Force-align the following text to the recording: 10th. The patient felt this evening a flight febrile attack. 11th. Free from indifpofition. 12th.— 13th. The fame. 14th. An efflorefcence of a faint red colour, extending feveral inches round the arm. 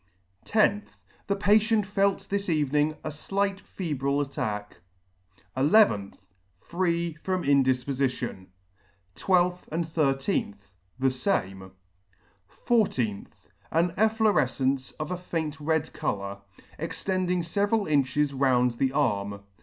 10th. 0.47 1.01
The 1.27 1.35
patient 1.35 1.85
felt 1.85 2.27
this 2.27 2.49
evening 2.49 2.95
a 3.03 3.11
flight 3.11 3.59
febrile 3.59 4.19
attack. 4.19 4.77
11th. 5.55 6.23
Free 6.57 7.13
from 7.21 7.43
indifpofition. 7.43 8.47
12th.— 9.15 9.69
13th. 9.93 10.71
The 10.97 11.11
fame. 11.11 11.71
14th. 12.65 13.45
An 13.69 13.91
efflorefcence 13.91 14.91
of 14.99 15.11
a 15.11 15.17
faint 15.19 15.59
red 15.59 15.93
colour, 15.93 16.39
extending 16.79 17.43
feveral 17.43 17.87
inches 17.87 18.33
round 18.33 18.79
the 18.79 18.93
arm. 18.93 19.41